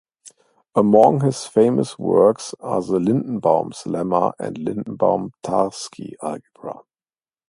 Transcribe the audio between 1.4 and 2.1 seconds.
most famous